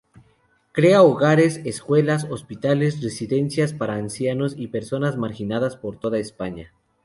[0.71, 6.73] Crea hogares, escuelas, hospitales, residencias para ancianos y personas marginadas por toda España.